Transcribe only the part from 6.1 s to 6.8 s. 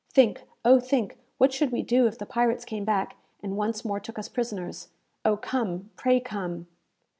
come!"